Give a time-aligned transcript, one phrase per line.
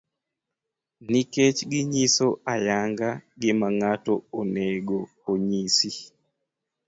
[1.09, 3.09] nikech ginyiso ayanga
[3.41, 4.99] gima ng'ato onego
[5.47, 5.91] nyisi.